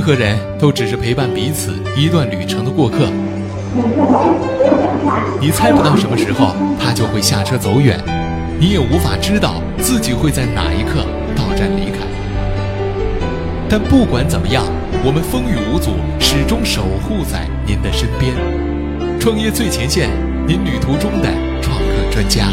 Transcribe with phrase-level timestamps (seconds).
[0.00, 3.00] 任何人都只是陪伴彼此一段旅程的过客。
[5.38, 8.02] 你猜不到什么时候他就会下车走远，
[8.58, 11.04] 你也无法知道自己会在哪一刻
[11.36, 11.98] 到站离开。
[13.68, 14.64] 但不管怎么样，
[15.04, 18.32] 我们风雨无阻，始终守护在您的身边。
[19.20, 20.08] 创业最前线，
[20.46, 21.28] 您旅途中的
[21.60, 22.46] 创客专家。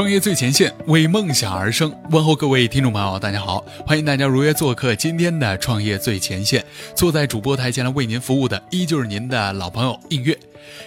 [0.00, 1.94] 创业最前线，为梦想而生。
[2.10, 6.64] 问候各位听众朋友，大家好，欢迎大家如约做客今天的创业最前线。
[6.94, 10.34] 坐在主播台前来为您服务的，依旧是您的老朋友映月。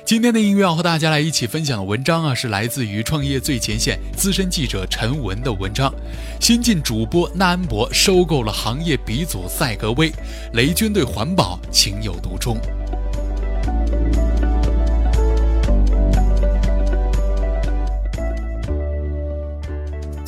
[0.04, 5.94] 今天的映月要和大家来一起分享的文章啊，是来自于创业最前线资深记者陈文的文章。
[6.42, 10.12] 新晋主播纳恩博收购了行业鼻祖赛格威，
[10.54, 12.58] 雷军对环保情有独钟。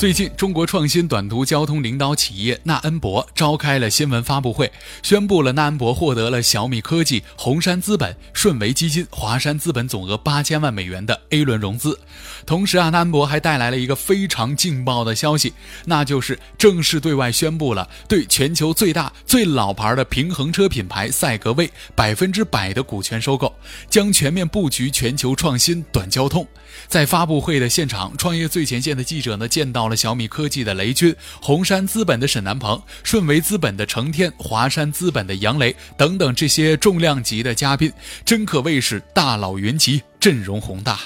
[0.05, 11.99] 最近，中国创新短途交通领导企业纳恩博召开了新闻发布会，宣布了纳恩博获得了小米科技、红杉资本、顺为基金、华山资本总额八千万美元的 A 轮融资。
[12.45, 15.53] 同时啊，纳恩博还带来了一个非常劲爆的消息，
[15.85, 23.51] 那就是正式对外宣布了对全球最大、最老牌的平衡车品牌赛格威百分之百的股权收购，
[23.89, 26.47] 将全面布局全球创新短交通。
[26.87, 29.87] 在发布会的现场，创业最前线的记者呢，见到。
[29.87, 37.91] 了小米科技的雷军、红杉资本的沈南鹏、顺为资本的程天、华山资本的杨雷等等这些重量级的嘉宾，
[38.25, 40.99] 真可谓是大佬云集，阵容宏大。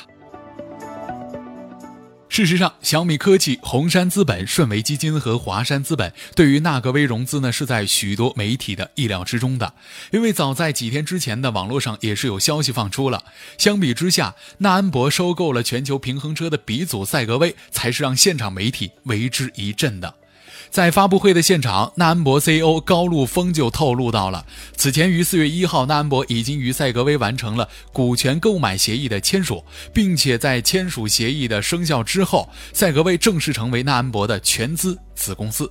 [2.29, 9.73] 事实上，小米科技、红杉资本、顺为基金和华山资本对于纳格威融资呢，是在许多媒体的意料之中的。
[10.11, 13.23] 因为早在几天之前的网络上也是有消息放出了。
[13.57, 20.13] 相比之下，纳恩博收购了全球平衡车的鼻祖赛格威，才是让现场媒体为之一振的。
[20.71, 24.45] 在发布会的现场，纳恩博 CEO 高路峰就透露到了，
[24.77, 35.69] 此前于四月一号，纳恩博已经与赛格威完成了股权购买协议的签署，并且在签署协议的生效之后，赛格威正式成为纳恩博的全资子公司。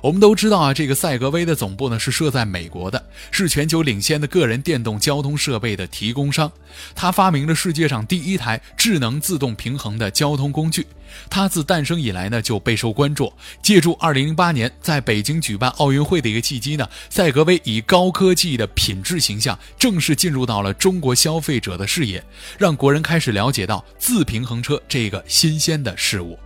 [0.00, 6.50] 我们都知道啊，这个赛格威的总部呢是设在美国的，是全球领先的个人电动交通设备的提供商。
[6.94, 10.86] 它发明了世界上第一台智能自动平衡的交通工具。
[11.28, 13.32] 它自诞生以来呢就备受关注。
[13.62, 22.24] 借助2008年在北京举办奥运会的一个契机呢，赛格威以高科技的品质形象正式进入到了中国消费者的视野，
[22.58, 26.38] 让国人开始了解到自平衡车这个新鲜的事物。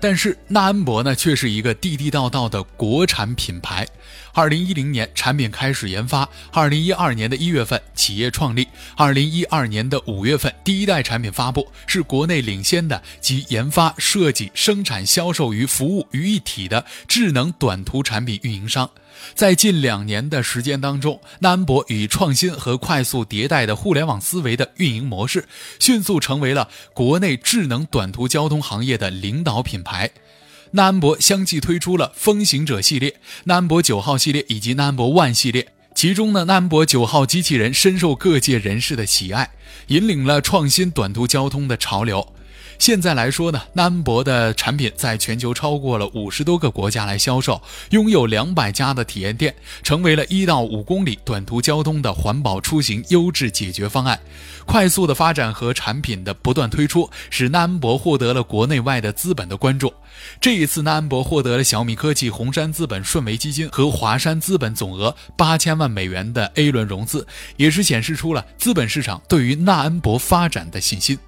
[0.00, 3.86] 但是纳恩博呢，却是一个地地道道的国产品牌。
[4.32, 8.66] 二零一零年产品开始研发，二零一二年的一月份企业创立，
[8.96, 18.88] 二零一二年的五月份第一代产品发布，是国内领先的集研发、设计、生产、销售与服务于一体的智能短途产品运营商。
[19.34, 25.46] 在近两年的时间当中，纳恩博以创新和快速迭代的互联网思维的运营模式，
[25.78, 30.10] 迅速成为了国内智能短途交通行业的领导品牌。
[30.72, 39.50] 纳恩博相继推出了风行者系列、纳恩博九号系列以及纳恩博万系列，其中呢，纳恩博九号机器人深受各界人士的喜爱，
[39.88, 42.34] 引领了创新短途交通的潮流。
[42.80, 47.60] 现在来说呢，纳恩博的产品在全球超过了五十多个国家来销售，
[47.90, 54.18] 拥有两百家的体验店，成为了一到五公里短途交通的环保出行优质解决方案。
[54.64, 59.92] 快速的发展和产品的不断推出，使纳恩博获得了国内外的资本的关注。
[60.40, 67.26] 这一次，纳恩博获得了小米科技、红杉资本、顺为基金和华山资本总额八千万美元的 A 轮融资，
[67.58, 71.18] 也是显示出了资本市场对于纳恩博发展的信心。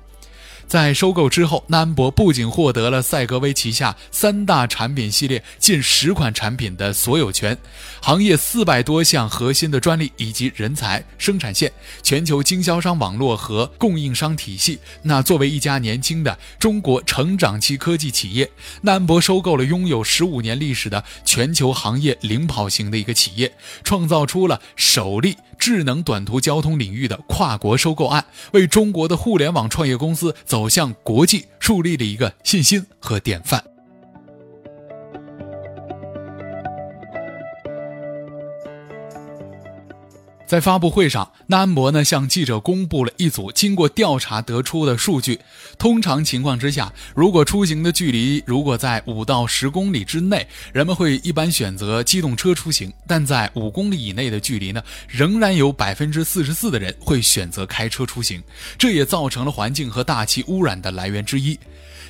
[0.72, 7.55] 在收购之后，纳恩博不仅获得了赛格威旗下三大产品系列近十款产品的所有权，
[8.00, 11.71] 行业四百多项核心的专利以及人才、生产线、
[12.03, 14.78] 全球经销商网络和供应商体系。
[15.03, 23.53] 那作为一家年轻的中国成长期科技企业，纳恩博收购了拥有十五年历史的全球行业领跑型的一个企业，
[23.84, 30.68] 创造出了首例智能短途交通领域的跨国收购案，为中国的互联网创业公司走。
[30.68, 33.72] 向国际，树立了一个信心和典范。
[40.53, 45.41] 在发布会上，纳安博呢向记者公布了一组经过调查得出的数据。
[45.78, 58.43] 通常情况之下，如果出行的距离如果在五到十公里之内，人们会一般选择机动车出行；但在五公里以内的距离呢，仍然有百分之四十四的人会选择开车出行。
[58.77, 61.59] 这也造成了环境和大气污染的来源之一。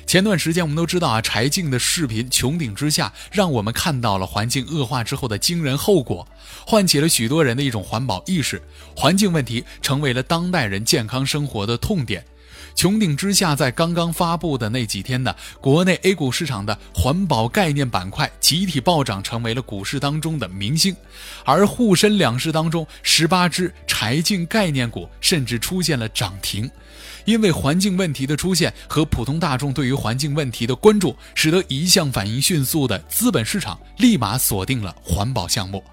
[0.05, 6.27] 前段时间我们都知道啊，柴静的视频《穹顶之下》让我们看到了环境恶化之后的惊人后果，
[6.67, 8.61] 唤起了许多人的一种环保意识。
[8.95, 12.25] 环境问题成为了当代人健康生活的痛点。
[12.75, 20.95] 穹顶之下在刚刚发布的那几天呢，国内 A 股市场的环保概念板块集体暴涨，成为了股市当中的明星。
[21.45, 26.69] 而沪深两市当中，十八只柴静概念股甚至出现了涨停。
[27.25, 35.83] 因为环境问题的出现和普通大众对于环境问题的关注，使得一向反应迅速的资本市场立马锁定了环保项目。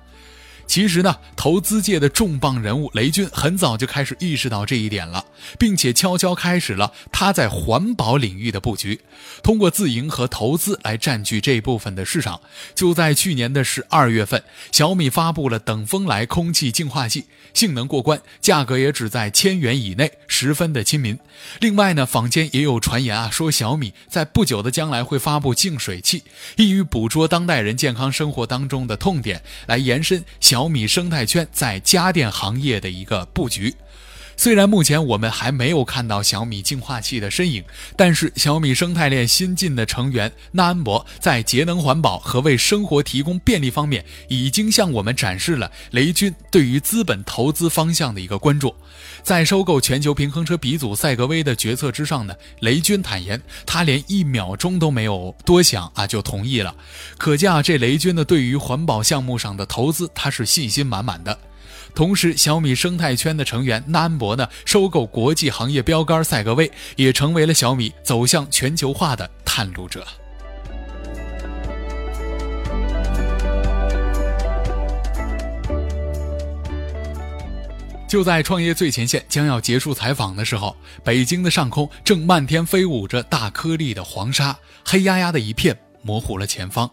[0.71, 5.25] 其实呢，投资界的重磅人物雷军很早就开始意识到这一点了，
[5.59, 9.01] 并且悄悄开始了他在环保领域的布局，
[9.43, 12.41] 通过自营和投资来占据这部分的市场。
[12.73, 21.19] 就在去年的十二月份，小米发布了等风来空气净化器，性能过关，价格也只在千元以内，十分的亲民。
[21.61, 26.23] 另外呢，坊间也有传言啊，说小米在不久的将来会发布净水器，
[26.57, 30.25] 易于捕捉当代人健康生活当中的痛点，来延伸。
[30.41, 33.75] 小米生态圈在家电行业的一个布局，
[34.41, 37.63] 虽然目前我们还没有看到小米净化器的身影，
[37.95, 48.75] 但是小米生态链新晋的成员纳安博在节能环保和为生活提供便利方面，已经向我们展示了雷军对于资本投资方向的一个关注。
[49.23, 56.75] 在收购全球平衡车鼻祖赛格威的决策之上呢，雷军坦言他连一秒钟都没有多想啊就同意了，
[57.19, 61.39] 可见啊这雷军呢对于环保项目上的投资他是信心满满的。
[61.95, 70.07] 同时，小米生态圈的成员纳安博呢收购国际行业标杆赛格威，也成为了小米走向全球化的探路者。
[78.09, 86.91] 就在创业最前线将要结束采访的时候，北京的上空正漫天飞舞着大颗粒的黄沙，黑压压的一片，模糊了前方。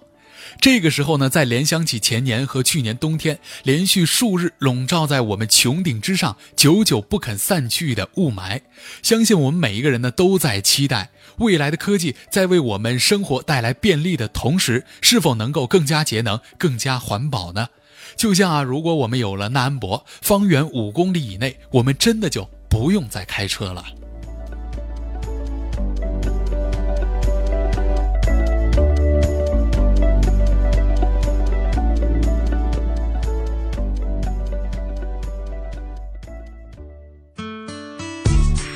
[0.60, 8.62] 这个时候呢，再联想起前年和去年冬天连续数日笼罩在我们穹顶之上，久久不肯散去的雾霾，
[9.02, 17.68] 相信我们每一个人呢都在期待未来的科技在为我们生活带来便利的同时，是否能够更加节能、更加环保呢？
[18.16, 23.84] 就像啊，如果我们有了纳安博，方圆五公里以内，我们真的就不用再开车了。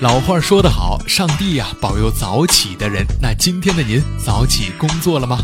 [0.02, 3.06] 老话说得好，上帝呀保佑早起的人。
[3.22, 5.38] 那今天的您早起工作了吗？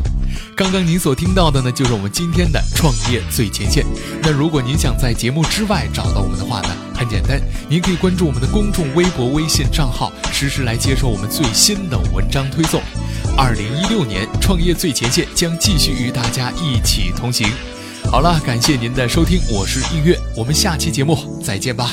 [0.56, 3.86] 刚刚您所听到的呢，就是我们今天的创业最前线。
[4.24, 7.40] 那如果您想在节目之外找到我们的话呢，很简单，
[7.70, 12.82] 您可以关注我们的公众微博、微信账号，实时来接收我们最新的文章推送。
[13.38, 17.48] 二零一六年，创业最前线将继续与大家一起同行。
[18.12, 21.92] 好了，感谢您的收听，我是映月，我们下期节目再见吧。